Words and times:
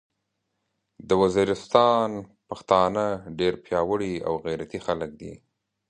د 1.07 1.09
ویزیریستان 1.21 2.09
پختانه 2.47 3.07
ډیر 3.39 3.53
پیاوړي 3.65 4.13
او 4.27 4.33
غیرتي 4.45 4.79
خلک 4.85 5.11
دې 5.19 5.33